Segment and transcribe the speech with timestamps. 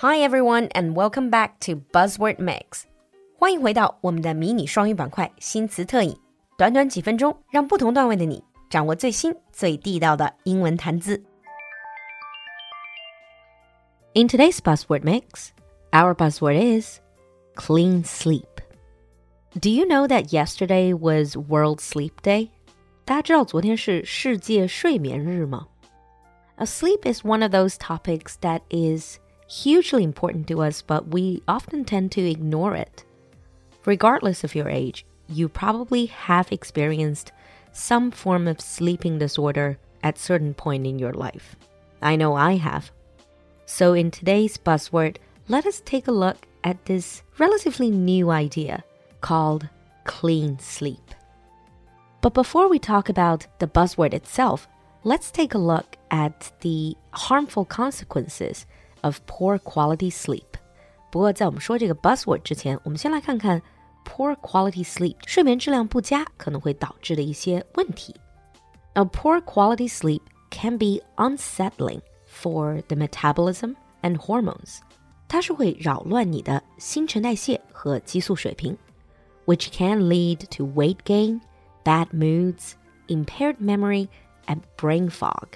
[0.00, 2.82] Hi everyone, and welcome back to Buzzword Mix.
[3.38, 6.16] 欢迎回到我们的迷你双语板块新词特饮，
[6.56, 11.22] 短短几分钟，让不同段位的你掌握最新最地道的英文谈资。
[14.14, 15.50] In today's buzzword mix,
[15.92, 17.00] our buzzword is
[17.54, 18.46] clean sleep.
[19.58, 22.50] Do you know that yesterday was World Sleep Day?
[23.04, 25.68] 大家知道昨天是世界睡眠日吗？
[26.56, 29.18] A sleep is one of those topics that is
[29.51, 33.03] hugely important to us, but we often tend to ignore it.
[33.85, 37.33] Regardless of your age, you probably have experienced
[37.73, 41.55] some form of sleeping disorder at certain point in your life.
[42.01, 42.91] I know I have.
[43.65, 48.83] So in today's buzzword, let us take a look at this relatively new idea
[49.19, 49.67] called
[50.05, 51.13] clean sleep.
[52.21, 54.67] But before we talk about the buzzword itself,
[55.03, 58.65] let's take a look at the harmful consequences
[59.02, 60.44] of poor quality sleep.
[61.10, 63.62] 不过，在我们说这个 buzzword 之前，我们先来看看
[64.04, 68.14] poor quality sleep 睡眠质量不佳可能会导致的一些问题。
[68.94, 74.78] Now, poor quality sleep can be unsettling for the metabolism and hormones.
[75.28, 78.76] 它是会扰乱你的新陈代谢和激素水平，
[79.44, 81.40] which can lead to weight gain,
[81.84, 82.72] bad moods,
[83.08, 84.08] impaired memory,
[84.46, 85.48] and brain fog,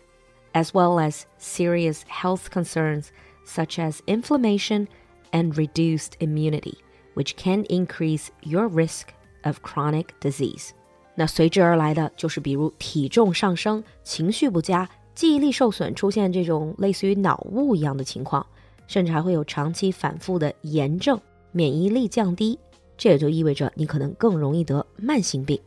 [0.53, 3.07] as well as serious health concerns
[3.45, 4.87] such as inflammation
[5.33, 6.75] and reduced immunity,
[7.15, 9.09] which can increase your risk
[9.43, 10.71] of chronic disease.
[11.15, 18.47] 那随之而来的就是比如体重上升、情绪不佳、记忆力受损，出现这种类似于脑雾一样的情况，
[18.87, 21.21] 甚至还会有长期反复的炎症、
[21.53, 22.59] 免疫力降低，
[22.97, 25.61] 这也就意味着你可能更容易得慢性病。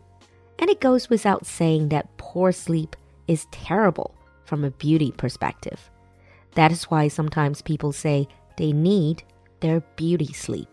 [0.58, 2.89] And it goes without saying that poor sleep
[3.28, 4.12] is terrible
[4.45, 5.78] from a beauty perspective.
[6.58, 9.20] That is why sometimes people say they need
[9.59, 10.67] their beauty sleep.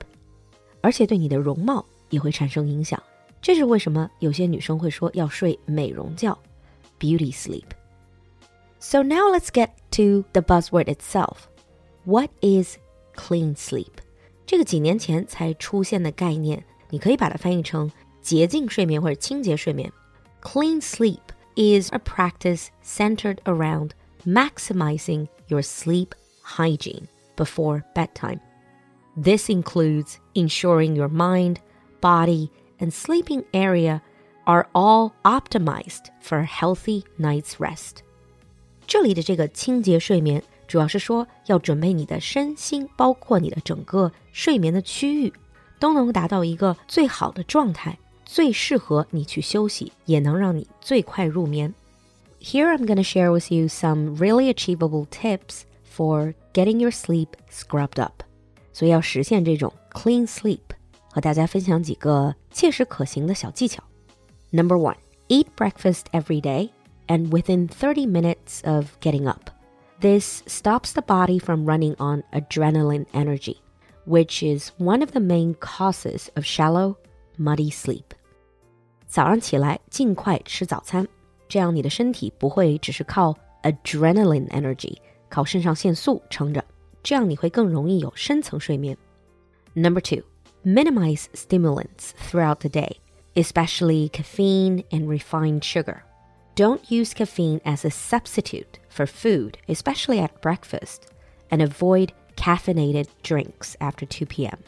[0.83, 3.03] 而且对你的容貌也会产生影响。
[3.41, 6.39] 这是为什么有些女生会说要睡美容觉
[6.99, 11.49] （beauty sleep）。so now let's get to the buzzword itself.
[12.05, 12.79] What is
[13.15, 13.93] clean sleep?
[14.47, 17.91] 这个几年前才出现的概念，你可以把它翻译成
[18.23, 19.93] 洁净睡眠或者清洁睡眠。
[20.43, 21.21] Clean sleep
[21.57, 23.91] is a practice centered around
[24.27, 27.07] maximizing your sleep hygiene
[27.37, 28.41] before bedtime.
[29.17, 31.57] This includes ensuring your mind,
[32.01, 34.01] body, and sleeping area
[34.45, 38.03] are all optimized for a healthy night's rest.
[38.87, 45.33] 这里的这个清洁睡眠，主要是说要准备你的身心，包括你的整个睡眠的区域，
[45.79, 51.73] 都能达到一个最好的状态，最适合你去休息，也能让你最快入眠。
[52.45, 57.37] Here I'm going to share with you some really achievable tips for getting your sleep
[57.51, 58.23] scrubbed up。
[58.73, 60.61] 所以要实现这种 clean sleep，
[61.13, 63.83] 和大家分享几个切实可行的小技巧。
[64.51, 64.97] Number one,
[65.29, 66.71] eat breakfast every day
[67.09, 69.51] and within 30 minutes of getting up.
[70.01, 73.57] This stops the body from running on adrenaline energy,
[74.07, 76.97] which is one of the main causes of shallow,
[77.39, 78.15] muddy sleep.
[79.07, 81.07] 早上起来尽快吃早餐，
[81.55, 84.97] 这样你的身体不会只是靠 adrenaline energy
[85.29, 86.65] 靠肾上腺素撑着，
[87.03, 88.97] 这样你会更容易有深层睡眠。
[89.75, 90.25] Number two,
[90.65, 92.97] minimize stimulants throughout the day,
[93.35, 96.03] especially caffeine and refined sugar.
[96.57, 101.03] Don't use caffeine as a substitute for food, especially at breakfast,
[101.49, 104.59] and avoid caffeinated drinks after 2 p.m.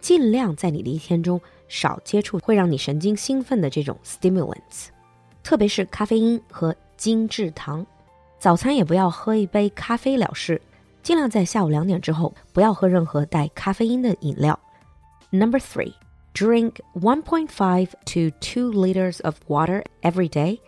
[0.00, 4.88] 尽量在你的一天中少接触会让你神经兴奋的这种 stimulants，
[5.48, 7.84] 特别是咖啡因和精制糖。
[8.38, 10.60] 早餐也不要喝一杯咖啡了事，
[11.02, 14.58] 尽量在下午两点之后不要喝任何带咖啡因的饮料。
[15.30, 15.94] Number three,
[16.34, 20.60] drink 1.5 to 2 liters of water every day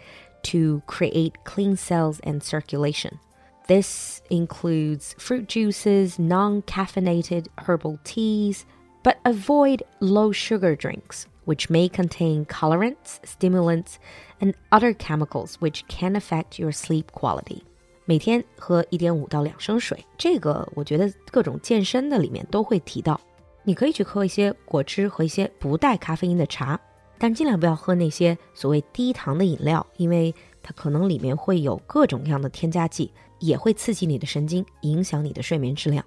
[0.44, 3.18] to create clean cells and circulation.
[3.66, 8.64] This includes fruit juices, non caffeinated herbal teas,
[9.02, 13.94] but avoid low sugar drinks, which may contain colorants, stimulants,
[14.40, 17.62] and other chemicals which can affect your sleep quality.
[18.04, 23.20] 每天喝一点五到两升水，这个我觉得各种健身的里面都会提到。
[23.64, 26.80] 你可以去喝一些果汁和一些不带咖啡因的茶，
[27.18, 30.32] 但尽量不要喝那些所谓低糖的饮料，因为
[30.62, 36.04] 它可能里面会有各种各样的添加剂，也会刺激你的神经，影响你的睡眠质量。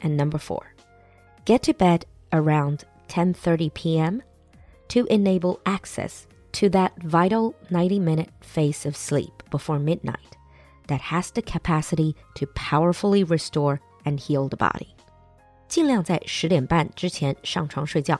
[0.00, 0.62] And number four,
[1.44, 4.20] get to bed around 10:30 p.m.
[4.89, 10.37] to enable access to that vital 90-minute phase of sleep before midnight
[10.87, 14.87] that has the capacity to powerfully restore and heal the body.
[15.67, 18.19] 尽量在十点半之前上床睡觉。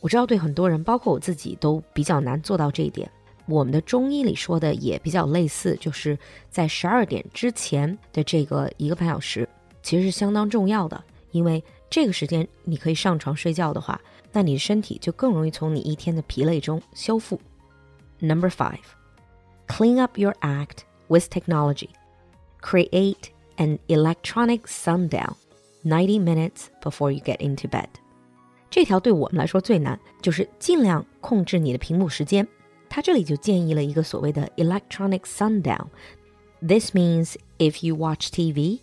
[0.00, 3.10] 我知道对很多人，包括我自己，都比较难做到这一点。
[3.46, 6.18] 我们的中医里说的也比较类似，就是
[6.50, 9.48] 在十二点之前的这个一个半小时，
[9.82, 11.02] 其实是相当重要的。
[11.32, 14.00] 因为这个时间你可以上床睡觉的话，
[14.31, 17.39] 那你的身体就更容易从你一天的疲累中修复。
[18.19, 18.79] Number five,
[19.67, 21.89] clean up your act with technology.
[22.61, 25.35] Create an electronic sundown
[25.83, 27.89] 90 minutes before you get into bed.
[28.69, 32.45] 这条对我们来说最难，就是尽量控制你的屏幕时间。
[32.89, 38.79] 他这里就建议了一个所谓的 electronic sundown。This means if you watch TV,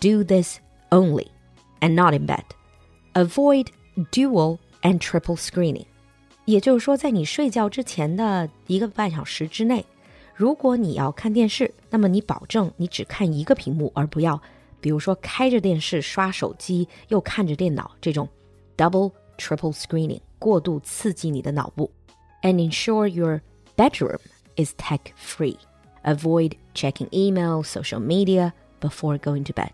[0.00, 0.58] do this
[0.90, 1.28] only
[1.80, 2.44] and not in bed.
[3.14, 3.68] Avoid
[4.10, 5.85] dual and triple screening.
[6.45, 9.83] 也就是说，在你睡觉之前的一个半小时之内，
[10.35, 14.39] 如果你要看电视，那么你保证你只看一个屏幕，而不要，
[14.79, 18.29] 比如说开着电视刷手机又看着电脑这种
[18.77, 21.89] double triple screening 过度刺激你的脑部。
[22.43, 23.41] And ensure your
[23.75, 24.19] bedroom
[24.55, 25.57] is tech free.
[26.03, 29.71] Avoid checking email, social media before going to bed.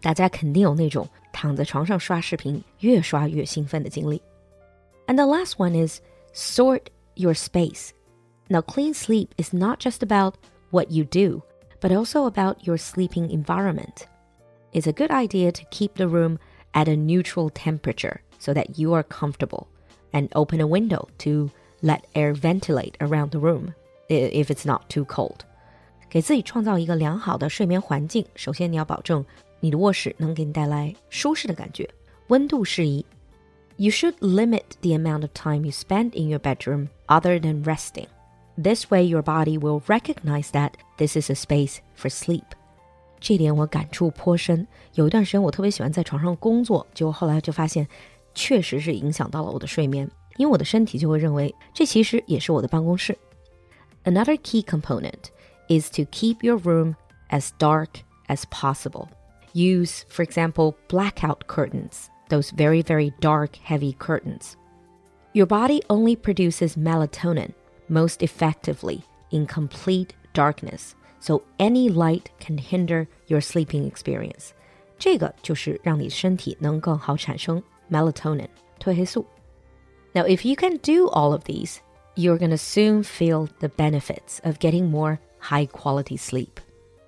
[0.00, 1.06] 大家肯定有那种
[1.41, 4.21] 躺在床上刷视频越刷越兴奋的经历。
[5.07, 6.01] and the last one is
[6.33, 7.91] sort your space.
[8.49, 10.35] Now, clean sleep is not just about
[10.71, 11.41] what you do,
[11.79, 14.05] but also about your sleeping environment.
[14.73, 16.39] It's a good idea to keep the room
[16.73, 19.67] at a neutral temperature so that you are comfortable
[20.11, 21.49] and open a window to
[21.81, 23.73] let air ventilate around the room
[24.09, 25.45] if it's not too cold.
[26.09, 29.25] 给自己创造一个良好的睡眠环境，首先你要保证
[29.61, 31.89] 你的卧室能给你带来舒适的感觉，
[32.27, 33.05] 温度适宜，
[33.77, 38.07] you should limit the amount of time you spend in your bedroom other than resting.
[38.55, 42.43] This way, your body will recognize that this is a space for sleep.
[43.19, 44.67] 这点我感触颇深。
[44.93, 47.87] 有一段时间，我特别喜欢在床上工作，结果后来就发现，
[48.33, 53.17] 确实是影响到了我的睡眠，因为我的身体就会认为这其实也是我的办公室。
[54.03, 55.31] Another key component
[55.67, 56.95] is to keep your room
[57.29, 57.89] as dark
[58.27, 59.07] as possible.
[59.53, 64.57] Use, for example, blackout curtains those very, very dark, heavy curtains.
[65.33, 67.53] Your body only produces melatonin
[67.89, 74.53] most effectively in complete darkness, so any light can hinder your sleeping experience.
[74.99, 78.47] 这个就是让你身体能更好产生 melatonin
[78.79, 79.25] 褪黑素。
[80.13, 81.77] Now, if you can do all of these,
[82.15, 86.59] you're going to soon feel the benefits of getting more high quality sleep.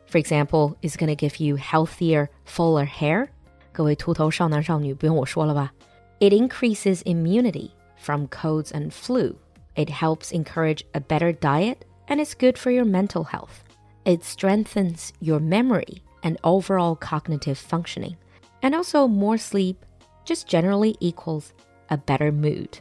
[0.08, 3.28] For example, it's going to give you healthier, fuller hair
[3.72, 5.72] 各位秃头少男少女，不用我说了吧？
[6.20, 9.36] It increases immunity from colds and flu.
[9.76, 11.78] It helps encourage a better diet
[12.08, 13.64] and it's good for your mental health.
[14.04, 18.18] It strengthens your memory and overall cognitive functioning.
[18.62, 19.86] And also, more sleep
[20.26, 21.54] just generally equals
[21.90, 22.80] a better mood.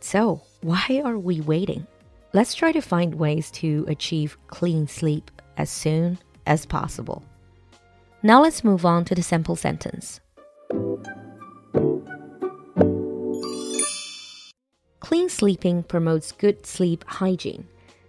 [0.00, 1.86] So, why are we waiting?
[2.32, 7.23] Let's try to find ways to achieve clean sleep as soon as possible.
[8.23, 10.19] Now let's move on to the sample sentence.
[14.99, 17.65] Clean sleeping promotes good sleep hygiene,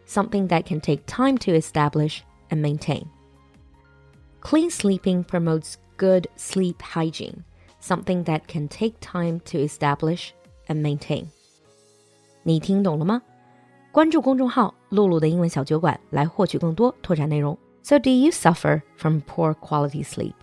[0.07, 3.09] something that can take time to establish and maintain.
[4.41, 7.45] Clean sleeping promotes good sleep hygiene,
[7.81, 10.33] something that can take time to establish
[10.69, 11.29] and maintain.
[12.45, 13.23] 你听懂了吗？
[13.93, 17.57] 关注公众号“璐璐的英文小酒馆”来获取更多拓展内容。
[17.83, 20.35] So, do you suffer from poor quality sleep?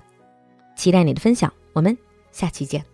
[0.76, 1.98] 期待你的分享，我们
[2.32, 2.86] 下期见。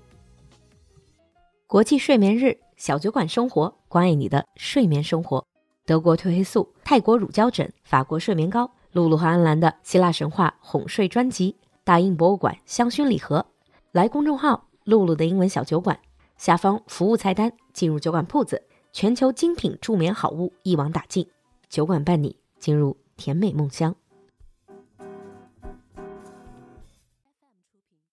[1.67, 2.57] 国际睡眠日。
[2.77, 5.47] 小酒馆生活，关爱你的睡眠生活。
[5.85, 13.45] 德国褪黑素、泰国乳胶枕、法国睡眠膏、露露和安澜的希腊神话哄睡专辑、大英博物馆香薰礼盒。
[13.93, 15.97] 来公众号“露露的英文小酒馆”，
[16.35, 18.61] 下方服务菜单进入酒馆铺子，
[18.91, 21.25] 全球精品助眠好物一网打尽，
[21.69, 23.95] 酒馆伴你进入甜美梦乡。